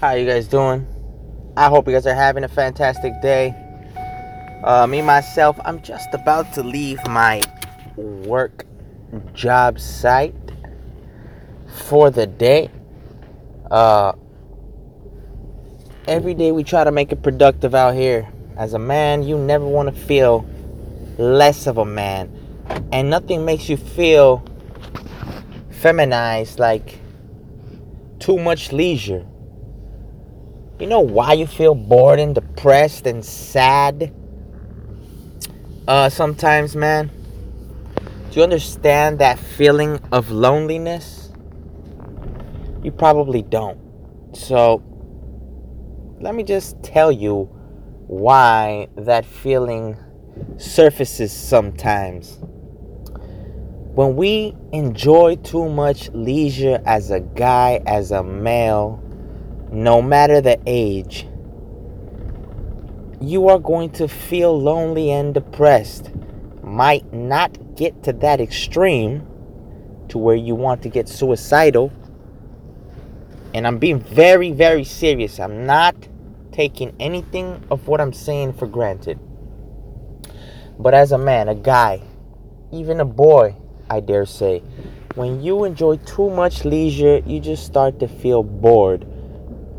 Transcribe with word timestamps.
How 0.00 0.12
you 0.12 0.26
guys 0.26 0.46
doing? 0.46 0.86
I 1.56 1.68
hope 1.68 1.88
you 1.88 1.92
guys 1.92 2.06
are 2.06 2.14
having 2.14 2.44
a 2.44 2.48
fantastic 2.48 3.20
day. 3.20 3.52
Uh, 4.62 4.86
me 4.86 5.02
myself, 5.02 5.58
I'm 5.64 5.82
just 5.82 6.14
about 6.14 6.52
to 6.52 6.62
leave 6.62 7.04
my 7.08 7.42
work 7.96 8.64
job 9.34 9.80
site 9.80 10.36
for 11.66 12.12
the 12.12 12.28
day. 12.28 12.70
Uh, 13.72 14.12
every 16.06 16.32
day 16.32 16.52
we 16.52 16.62
try 16.62 16.84
to 16.84 16.92
make 16.92 17.10
it 17.10 17.20
productive 17.20 17.74
out 17.74 17.96
here. 17.96 18.32
As 18.56 18.74
a 18.74 18.78
man, 18.78 19.24
you 19.24 19.36
never 19.36 19.66
want 19.66 19.92
to 19.92 20.00
feel 20.00 20.48
less 21.18 21.66
of 21.66 21.76
a 21.76 21.84
man, 21.84 22.30
and 22.92 23.10
nothing 23.10 23.44
makes 23.44 23.68
you 23.68 23.76
feel 23.76 24.44
feminized 25.70 26.60
like 26.60 27.00
too 28.20 28.38
much 28.38 28.70
leisure. 28.70 29.26
You 30.78 30.86
know 30.86 31.00
why 31.00 31.32
you 31.32 31.48
feel 31.48 31.74
bored 31.74 32.20
and 32.20 32.36
depressed 32.36 33.08
and 33.08 33.24
sad? 33.24 34.14
Uh, 35.88 36.08
sometimes, 36.08 36.76
man. 36.76 37.10
Do 38.30 38.36
you 38.36 38.42
understand 38.44 39.18
that 39.18 39.40
feeling 39.40 39.98
of 40.12 40.30
loneliness? 40.30 41.32
You 42.84 42.92
probably 42.92 43.42
don't. 43.42 43.80
So, 44.34 44.84
let 46.20 46.36
me 46.36 46.44
just 46.44 46.80
tell 46.84 47.10
you 47.10 47.50
why 48.06 48.86
that 48.96 49.26
feeling 49.26 49.96
surfaces 50.58 51.32
sometimes. 51.32 52.38
When 53.94 54.14
we 54.14 54.54
enjoy 54.72 55.36
too 55.36 55.68
much 55.68 56.08
leisure 56.10 56.80
as 56.86 57.10
a 57.10 57.18
guy, 57.18 57.82
as 57.84 58.12
a 58.12 58.22
male, 58.22 59.02
no 59.70 60.00
matter 60.00 60.40
the 60.40 60.58
age, 60.66 61.26
you 63.20 63.48
are 63.48 63.58
going 63.58 63.90
to 63.90 64.08
feel 64.08 64.58
lonely 64.58 65.10
and 65.10 65.34
depressed. 65.34 66.10
Might 66.62 67.12
not 67.12 67.76
get 67.76 68.02
to 68.04 68.12
that 68.14 68.40
extreme 68.40 69.26
to 70.08 70.18
where 70.18 70.36
you 70.36 70.54
want 70.54 70.82
to 70.82 70.88
get 70.88 71.08
suicidal. 71.08 71.92
And 73.54 73.66
I'm 73.66 73.78
being 73.78 74.00
very, 74.00 74.52
very 74.52 74.84
serious. 74.84 75.40
I'm 75.40 75.66
not 75.66 75.96
taking 76.52 76.94
anything 77.00 77.62
of 77.70 77.88
what 77.88 78.00
I'm 78.00 78.12
saying 78.12 78.54
for 78.54 78.66
granted. 78.66 79.18
But 80.78 80.94
as 80.94 81.12
a 81.12 81.18
man, 81.18 81.48
a 81.48 81.54
guy, 81.54 82.02
even 82.72 83.00
a 83.00 83.04
boy, 83.04 83.56
I 83.90 84.00
dare 84.00 84.26
say, 84.26 84.60
when 85.14 85.42
you 85.42 85.64
enjoy 85.64 85.96
too 85.98 86.30
much 86.30 86.64
leisure, 86.64 87.20
you 87.26 87.40
just 87.40 87.66
start 87.66 87.98
to 88.00 88.08
feel 88.08 88.42
bored. 88.42 89.06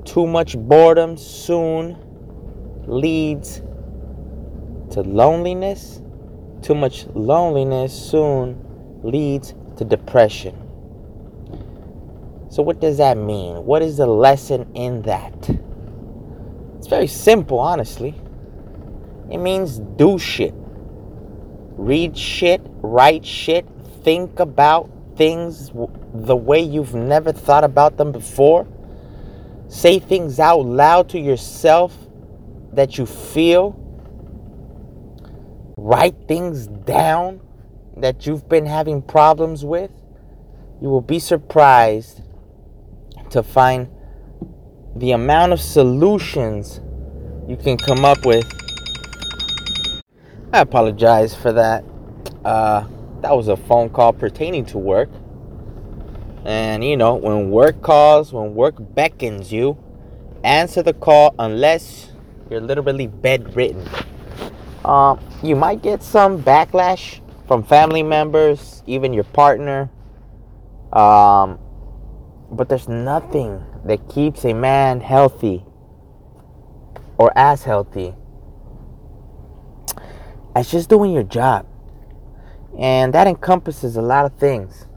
Too 0.06 0.26
much 0.26 0.58
boredom 0.58 1.18
soon 1.18 1.98
leads 2.88 3.62
to 4.92 5.02
loneliness. 5.02 6.02
Too 6.62 6.76
much 6.76 7.06
loneliness 7.14 7.94
soon 7.94 8.60
leads 9.04 9.54
to 9.78 9.86
depression. 9.86 10.56
So, 12.50 12.64
what 12.64 12.82
does 12.82 12.98
that 12.98 13.18
mean? 13.18 13.66
What 13.66 13.82
is 13.82 13.98
the 13.98 14.08
lesson 14.08 14.72
in 14.74 15.04
that? 15.04 15.50
It's 16.78 16.88
very 16.88 17.08
simple, 17.08 17.60
honestly. 17.60 18.16
It 19.30 19.38
means 19.38 19.80
do 19.80 20.18
shit. 20.18 20.54
Read 21.78 22.18
shit, 22.18 22.62
write 22.82 23.26
shit, 23.26 23.66
think 24.04 24.40
about 24.40 24.90
things 25.16 25.72
the 26.14 26.36
way 26.36 26.60
you've 26.60 26.96
never 26.96 27.32
thought 27.32 27.64
about 27.64 27.98
them 27.98 28.12
before. 28.12 28.68
Say 29.70 30.00
things 30.00 30.40
out 30.40 30.66
loud 30.66 31.08
to 31.10 31.20
yourself 31.20 31.96
that 32.74 32.98
you 32.98 33.06
feel. 33.06 33.78
Write 35.78 36.16
things 36.28 36.68
down 36.68 37.40
that 37.96 38.26
you've 38.26 38.50
been 38.50 38.66
having 38.66 39.02
problems 39.02 39.64
with. 39.64 39.92
You 40.82 40.90
will 40.90 41.02
be 41.02 41.20
surprised 41.20 42.22
to 43.30 43.42
find 43.42 43.90
the 44.96 45.12
amount 45.12 45.54
of 45.54 45.62
solutions 45.62 46.82
you 47.48 47.56
can 47.56 47.78
come 47.78 48.04
up 48.04 48.26
with 48.26 48.46
I 50.52 50.62
apologize 50.62 51.36
for 51.36 51.52
that. 51.54 51.84
Uh, 52.44 52.88
that 53.22 53.38
was 53.38 53.50
a 53.50 53.56
phone 53.56 53.90
call 53.90 54.14
pertaining 54.14 54.66
to 54.68 54.80
work. 54.80 55.10
And 56.50 56.84
you 56.84 56.98
know, 56.98 57.14
when 57.14 57.52
work 57.52 57.84
calls, 57.84 58.34
when 58.34 58.56
work 58.56 58.74
beckons 58.80 59.54
you, 59.54 59.78
answer 60.44 60.82
the 60.82 60.94
call 60.94 61.36
unless 61.38 62.10
you're 62.50 62.60
literally 62.60 63.06
bedridden. 63.06 63.88
Uh, 64.84 65.16
you 65.44 65.56
might 65.56 65.84
get 65.84 66.02
some 66.02 66.42
backlash 66.42 67.22
from 67.48 67.62
family 67.62 68.02
members, 68.02 68.82
even 68.88 69.14
your 69.14 69.26
partner. 69.26 69.92
Um, 70.92 71.60
but 72.50 72.68
there's 72.68 72.88
nothing 72.90 73.64
that 73.86 74.10
keeps 74.10 74.44
a 74.44 74.54
man 74.54 75.02
healthy 75.02 75.64
or 77.20 77.32
as 77.38 77.64
healthy 77.64 78.16
as 80.56 80.72
just 80.72 80.90
doing 80.90 81.14
your 81.14 81.22
job. 81.22 81.68
And 82.80 83.14
that 83.14 83.28
encompasses 83.28 83.98
a 83.98 84.02
lot 84.02 84.26
of 84.26 84.34
things. 84.40 84.88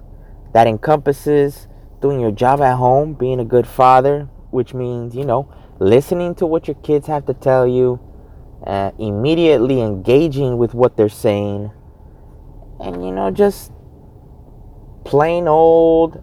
That 0.53 0.67
encompasses 0.67 1.69
doing 2.01 2.21
your 2.21 2.31
job 2.31 2.61
at 2.61 2.77
home, 2.77 3.15
being 3.15 3.41
a 3.41 3.45
good 3.45 3.67
father, 3.67 4.29
which 4.51 4.75
means, 4.75 5.15
you 5.15 5.25
know, 5.25 5.53
listening 5.79 6.35
to 6.37 6.47
what 6.47 6.69
your 6.69 6.75
kids 6.77 7.07
have 7.07 7.27
to 7.27 7.35
tell 7.35 7.67
you, 7.67 8.01
uh, 8.67 8.91
immediately 8.99 9.81
engaging 9.81 10.59
with 10.59 10.75
what 10.75 10.97
they're 10.97 11.09
saying, 11.09 11.71
and, 12.81 13.05
you 13.05 13.13
know, 13.13 13.31
just 13.31 13.73
plain 15.05 15.49
old 15.49 16.23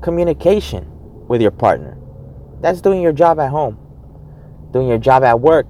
communication 0.00 0.86
with 1.28 1.42
your 1.42 1.50
partner. 1.50 1.98
That's 2.60 2.80
doing 2.80 3.02
your 3.02 3.12
job 3.12 3.38
at 3.38 3.50
home. 3.50 3.78
Doing 4.72 4.88
your 4.88 4.98
job 4.98 5.22
at 5.22 5.40
work 5.40 5.66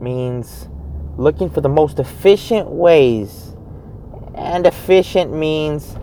means 0.00 0.68
looking 1.16 1.50
for 1.50 1.60
the 1.60 1.68
most 1.68 1.98
efficient 1.98 2.68
ways. 2.68 3.56
And 4.34 4.66
efficient 4.66 5.32
means 5.32 5.96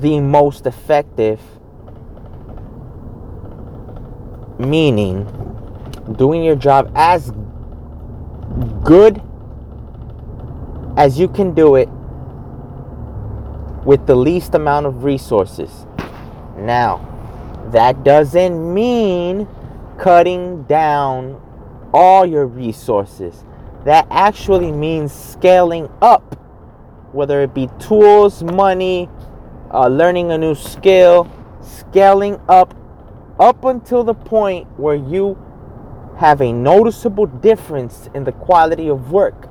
the 0.00 0.20
most 0.20 0.66
effective, 0.66 1.40
meaning 4.58 5.26
doing 6.16 6.42
your 6.42 6.56
job 6.56 6.90
as 6.94 7.32
good 8.84 9.20
as 10.96 11.18
you 11.18 11.28
can 11.28 11.54
do 11.54 11.76
it 11.76 11.88
with 13.84 14.06
the 14.06 14.14
least 14.14 14.54
amount 14.54 14.86
of 14.86 15.04
resources. 15.04 15.86
Now, 16.56 17.04
that 17.72 18.04
doesn't 18.04 18.74
mean 18.74 19.46
cutting 19.98 20.64
down 20.64 21.40
all 21.92 22.26
your 22.26 22.46
resources. 22.46 23.44
That 23.84 24.06
actually 24.10 24.72
means 24.72 25.12
scaling 25.12 25.88
up, 26.02 26.34
whether 27.12 27.42
it 27.42 27.54
be 27.54 27.68
tools, 27.78 28.42
money, 28.42 29.08
uh, 29.72 29.88
learning 29.88 30.30
a 30.30 30.38
new 30.38 30.54
skill, 30.54 31.30
scaling 31.60 32.40
up 32.48 32.74
up 33.38 33.64
until 33.64 34.02
the 34.02 34.14
point 34.14 34.66
where 34.78 34.96
you 34.96 35.38
have 36.18 36.40
a 36.40 36.52
noticeable 36.52 37.26
difference 37.26 38.08
in 38.14 38.24
the 38.24 38.32
quality 38.32 38.88
of 38.88 39.12
work 39.12 39.48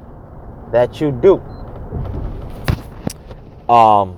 that 0.73 0.99
you 0.99 1.11
do. 1.11 1.41
Um, 3.73 4.17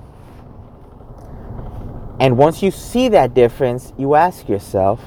and 2.18 2.36
once 2.36 2.62
you 2.62 2.70
see 2.70 3.08
that 3.10 3.34
difference, 3.34 3.92
you 3.96 4.14
ask 4.14 4.48
yourself, 4.48 5.00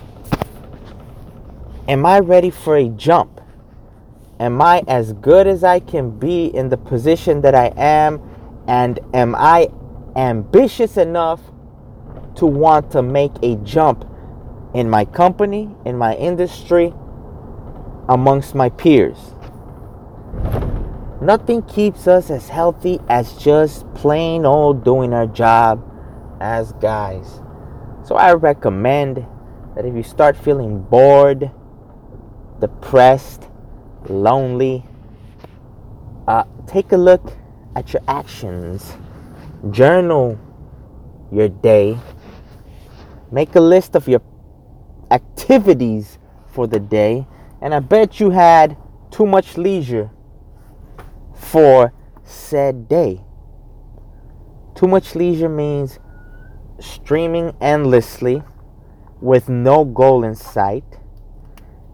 Am 1.85 2.06
I 2.06 2.20
ready 2.20 2.50
for 2.50 2.78
a 2.78 2.88
jump? 2.88 3.41
Am 4.40 4.62
I 4.62 4.84
as 4.88 5.12
good 5.14 5.47
as 5.47 5.66
I 5.66 5.82
can 5.82 6.17
be 6.17 6.46
in 6.46 6.70
the 6.70 6.78
position 6.78 7.41
that 7.41 7.53
I 7.53 7.73
am? 7.76 8.22
And 8.67 9.00
am 9.14 9.35
I 9.35 9.70
ambitious 10.16 10.98
enough 10.98 11.42
to 12.36 12.46
want 12.46 12.92
to 12.92 13.02
make 13.02 13.32
a 13.42 13.56
jump 13.58 14.06
in 14.74 14.90
my 14.90 15.06
company, 15.06 15.70
in 15.86 15.98
my 15.98 16.16
industry, 16.16 16.94
amongst 18.10 18.56
my 18.56 18.70
peers? 18.70 19.34
Nothing 21.22 21.62
keeps 21.62 22.08
us 22.08 22.30
as 22.30 22.50
healthy 22.50 23.00
as 23.08 23.38
just 23.38 23.92
plain 23.94 24.46
old 24.46 24.84
doing 24.84 25.14
our 25.14 25.28
job 25.28 25.90
as 26.42 26.74
guys. 26.74 27.40
So 28.04 28.16
I 28.16 28.34
recommend 28.34 29.26
that 29.76 29.86
if 29.86 29.96
you 29.96 30.04
start 30.04 30.36
feeling 30.36 30.82
bored, 30.82 31.50
depressed, 32.60 33.48
lonely, 34.10 34.84
uh, 36.28 36.44
take 36.68 36.92
a 36.92 36.98
look 36.98 37.34
at 37.76 37.94
your 37.94 38.02
actions. 38.08 38.94
Journal 39.72 40.38
your 41.32 41.48
day. 41.48 41.98
Make 43.32 43.56
a 43.56 43.62
list 43.62 43.96
of 43.96 44.08
your 44.10 44.22
activities 45.10 46.20
for 46.48 46.68
the 46.68 46.80
day, 46.80 47.26
and 47.62 47.74
I 47.74 47.80
bet 47.80 48.20
you 48.20 48.32
had 48.32 48.76
too 49.10 49.26
much 49.26 49.58
leisure 49.58 50.12
for 51.34 51.94
said 52.24 52.90
day. 52.90 53.22
Too 54.76 54.88
much 54.88 55.16
leisure 55.16 55.50
means 55.50 55.98
streaming 56.80 57.56
endlessly 57.62 58.44
with 59.22 59.48
no 59.48 59.86
goal 59.86 60.26
in 60.26 60.36
sight, 60.36 61.00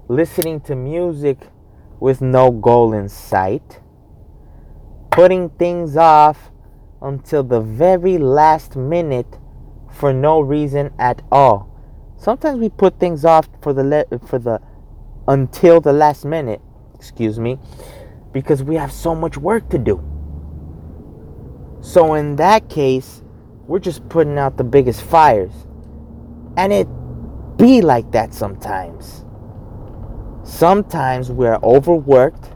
listening 0.08 0.60
to 0.62 0.76
music 0.76 1.38
with 2.00 2.20
no 2.20 2.50
goal 2.50 2.94
in 2.94 3.10
sight, 3.10 3.80
putting 5.12 5.50
things 5.50 5.96
off 5.96 6.49
until 7.02 7.44
the 7.44 7.62
very 7.62 8.18
last 8.18 8.76
minute 8.76 9.38
for 9.92 10.14
no 10.14 10.40
reason 10.40 10.92
at 11.00 11.22
all. 11.32 11.70
Sometimes 12.18 12.60
we 12.60 12.70
put 12.70 13.00
things 13.00 13.24
off 13.24 13.48
for 13.62 13.74
the 13.74 13.84
le- 13.84 14.20
for 14.28 14.40
the 14.40 14.60
until 15.28 15.80
the 15.80 15.94
last 15.94 16.26
minute, 16.26 16.62
excuse 16.96 17.40
me, 17.40 17.60
because 18.34 18.64
we 18.64 18.76
have 18.76 18.92
so 18.92 19.16
much 19.16 19.38
work 19.38 19.70
to 19.70 19.78
do. 19.78 20.04
So 21.82 22.16
in 22.16 22.36
that 22.38 22.70
case, 22.70 23.24
we're 23.68 23.80
just 23.80 24.08
putting 24.10 24.38
out 24.38 24.58
the 24.58 24.64
biggest 24.64 25.02
fires. 25.04 25.54
And 26.58 26.74
it 26.74 26.88
be 27.58 27.82
like 27.82 28.12
that 28.12 28.34
sometimes. 28.34 29.24
Sometimes 30.44 31.32
we're 31.32 31.60
overworked, 31.62 32.52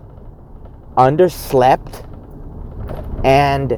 underslept, 0.98 2.10
and 3.24 3.78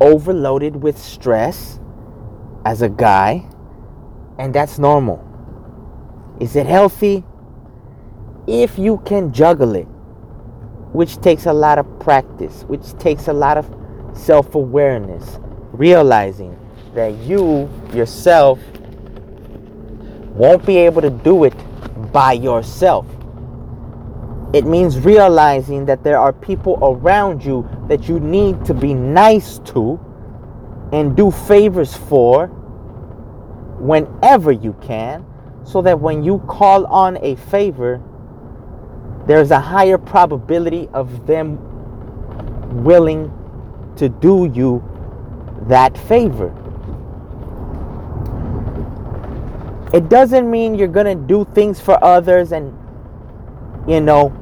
overloaded 0.00 0.76
with 0.76 0.98
stress 0.98 1.78
as 2.64 2.82
a 2.82 2.88
guy, 2.88 3.44
and 4.38 4.54
that's 4.54 4.78
normal. 4.78 5.22
Is 6.40 6.56
it 6.56 6.66
healthy? 6.66 7.24
If 8.46 8.78
you 8.78 8.98
can 9.04 9.32
juggle 9.32 9.74
it, 9.74 9.86
which 10.92 11.20
takes 11.20 11.46
a 11.46 11.52
lot 11.52 11.78
of 11.78 12.00
practice, 12.00 12.62
which 12.64 12.92
takes 12.98 13.28
a 13.28 13.32
lot 13.32 13.56
of 13.58 13.66
self 14.12 14.54
awareness, 14.54 15.38
realizing 15.72 16.56
that 16.94 17.14
you 17.18 17.68
yourself 17.92 18.58
won't 20.34 20.64
be 20.66 20.76
able 20.78 21.02
to 21.02 21.10
do 21.10 21.44
it 21.44 21.54
by 22.12 22.32
yourself. 22.32 23.06
It 24.54 24.64
means 24.66 25.00
realizing 25.00 25.84
that 25.86 26.04
there 26.04 26.16
are 26.16 26.32
people 26.32 26.78
around 26.80 27.44
you 27.44 27.68
that 27.88 28.08
you 28.08 28.20
need 28.20 28.64
to 28.66 28.72
be 28.72 28.94
nice 28.94 29.58
to 29.74 29.98
and 30.92 31.16
do 31.16 31.32
favors 31.32 31.96
for 31.96 32.46
whenever 33.80 34.52
you 34.52 34.74
can, 34.80 35.26
so 35.64 35.82
that 35.82 35.98
when 35.98 36.22
you 36.22 36.38
call 36.46 36.86
on 36.86 37.18
a 37.20 37.34
favor, 37.34 38.00
there's 39.26 39.50
a 39.50 39.58
higher 39.58 39.98
probability 39.98 40.88
of 40.94 41.26
them 41.26 41.58
willing 42.84 43.32
to 43.96 44.08
do 44.08 44.48
you 44.54 44.82
that 45.66 45.98
favor. 45.98 46.54
It 49.92 50.08
doesn't 50.08 50.48
mean 50.48 50.76
you're 50.76 50.86
going 50.86 51.06
to 51.06 51.26
do 51.26 51.44
things 51.54 51.80
for 51.80 52.02
others 52.04 52.52
and, 52.52 52.72
you 53.88 54.00
know, 54.00 54.32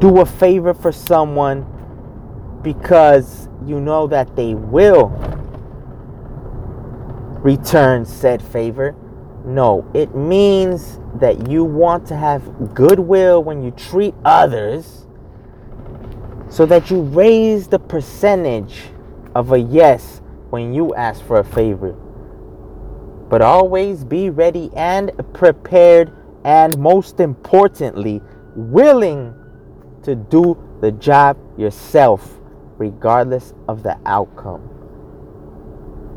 do 0.00 0.20
a 0.20 0.26
favor 0.26 0.74
for 0.74 0.92
someone 0.92 1.66
because 2.62 3.48
you 3.66 3.80
know 3.80 4.06
that 4.06 4.34
they 4.36 4.54
will 4.54 5.08
return 7.42 8.04
said 8.04 8.42
favor. 8.42 8.94
No, 9.44 9.88
it 9.94 10.14
means 10.14 10.98
that 11.20 11.48
you 11.48 11.64
want 11.64 12.06
to 12.06 12.16
have 12.16 12.74
goodwill 12.74 13.44
when 13.44 13.62
you 13.62 13.70
treat 13.72 14.14
others 14.24 15.06
so 16.48 16.64
that 16.66 16.90
you 16.90 17.02
raise 17.02 17.68
the 17.68 17.78
percentage 17.78 18.84
of 19.34 19.52
a 19.52 19.58
yes 19.58 20.22
when 20.50 20.72
you 20.72 20.94
ask 20.94 21.22
for 21.24 21.40
a 21.40 21.44
favor. 21.44 21.92
But 23.28 23.42
always 23.42 24.04
be 24.04 24.30
ready 24.30 24.70
and 24.76 25.10
prepared, 25.34 26.12
and 26.44 26.78
most 26.78 27.20
importantly, 27.20 28.22
willing 28.54 29.34
to 30.04 30.14
do 30.14 30.56
the 30.80 30.92
job 30.92 31.36
yourself, 31.58 32.40
regardless 32.78 33.52
of 33.68 33.82
the 33.82 33.98
outcome. 34.06 34.68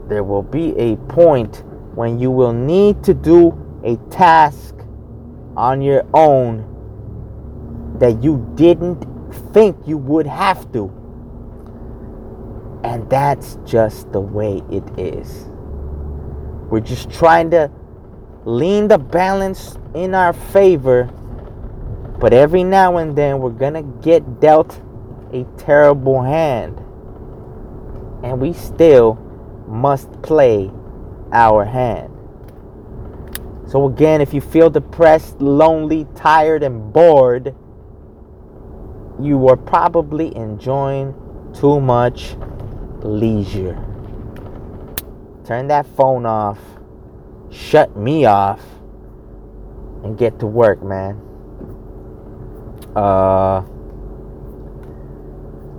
There 0.07 0.23
will 0.23 0.43
be 0.43 0.77
a 0.77 0.95
point 0.95 1.63
when 1.95 2.19
you 2.19 2.31
will 2.31 2.53
need 2.53 3.03
to 3.03 3.13
do 3.13 3.57
a 3.83 3.97
task 4.09 4.75
on 5.55 5.81
your 5.81 6.05
own 6.13 6.63
that 7.99 8.21
you 8.23 8.49
didn't 8.55 9.03
think 9.53 9.75
you 9.85 9.97
would 9.97 10.27
have 10.27 10.71
to. 10.73 10.91
And 12.83 13.09
that's 13.09 13.57
just 13.65 14.11
the 14.11 14.21
way 14.21 14.61
it 14.71 14.83
is. 14.99 15.47
We're 16.69 16.79
just 16.79 17.09
trying 17.09 17.49
to 17.51 17.71
lean 18.45 18.87
the 18.87 18.97
balance 18.97 19.77
in 19.93 20.13
our 20.13 20.33
favor, 20.33 21.09
but 22.19 22.33
every 22.33 22.63
now 22.63 22.97
and 22.97 23.15
then 23.15 23.39
we're 23.39 23.49
going 23.51 23.73
to 23.73 23.83
get 24.01 24.39
dealt 24.39 24.81
a 25.33 25.45
terrible 25.57 26.23
hand. 26.23 26.77
And 28.23 28.41
we 28.41 28.53
still 28.53 29.15
must 29.67 30.21
play 30.21 30.71
our 31.31 31.65
hand. 31.65 32.13
So, 33.67 33.85
again, 33.85 34.21
if 34.21 34.33
you 34.33 34.41
feel 34.41 34.69
depressed, 34.69 35.41
lonely, 35.41 36.07
tired, 36.15 36.63
and 36.63 36.93
bored, 36.93 37.53
you 39.19 39.47
are 39.49 39.57
probably 39.57 40.35
enjoying 40.35 41.13
too 41.53 41.81
much 41.81 42.35
leisure. 43.01 43.75
Turn 45.45 45.67
that 45.67 45.85
phone 45.95 46.25
off, 46.25 46.59
shut 47.51 47.95
me 47.97 48.25
off, 48.25 48.61
and 50.03 50.17
get 50.17 50.39
to 50.39 50.47
work, 50.47 50.81
man. 50.81 51.26
Uh, 52.97 53.61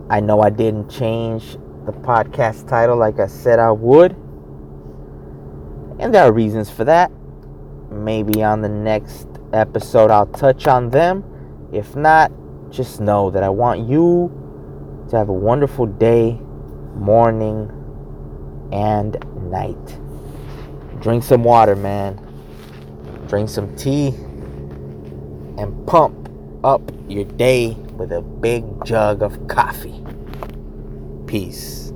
I 0.09 0.21
know 0.21 0.41
I 0.41 0.51
didn't 0.51 0.89
change 0.89 1.55
the 1.85 1.91
podcast 1.91 2.69
title 2.69 2.97
like 2.97 3.19
I 3.19 3.27
said 3.27 3.59
I 3.59 3.73
would. 3.73 4.13
And 5.99 6.15
there 6.15 6.23
are 6.23 6.33
reasons 6.33 6.71
for 6.71 6.85
that. 6.85 7.11
Maybe 7.91 8.45
on 8.45 8.61
the 8.61 8.69
next 8.69 9.27
episode 9.53 10.13
I'll 10.13 10.27
touch 10.27 10.69
on 10.69 10.91
them. 10.91 11.25
If 11.73 11.97
not, 11.97 12.31
just 12.71 13.01
know 13.01 13.31
that 13.33 13.43
I 13.43 13.49
want 13.49 13.89
you 13.89 14.31
to 15.11 15.17
have 15.17 15.29
a 15.29 15.33
wonderful 15.33 15.87
day, 15.87 16.39
morning, 16.95 17.69
and 18.71 19.17
night. 19.51 19.99
Drink 21.01 21.25
some 21.25 21.43
water, 21.43 21.75
man. 21.75 22.15
Drink 23.27 23.49
some 23.49 23.75
tea 23.75 24.11
and 25.59 25.85
pump 25.85 26.28
up 26.65 26.83
your 27.09 27.25
day 27.25 27.71
with 27.97 28.13
a 28.13 28.21
big 28.21 28.65
jug 28.85 29.23
of 29.23 29.49
coffee. 29.49 30.03
Peace. 31.27 31.88